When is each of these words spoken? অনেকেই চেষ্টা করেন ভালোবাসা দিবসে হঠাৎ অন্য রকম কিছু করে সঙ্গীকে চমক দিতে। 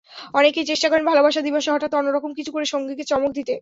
অনেকেই 0.33 0.69
চেষ্টা 0.69 0.87
করেন 0.89 1.05
ভালোবাসা 1.05 1.41
দিবসে 1.43 1.69
হঠাৎ 1.71 1.91
অন্য 1.93 2.09
রকম 2.11 2.31
কিছু 2.37 2.51
করে 2.51 2.65
সঙ্গীকে 2.73 3.03
চমক 3.11 3.31
দিতে। 3.37 3.53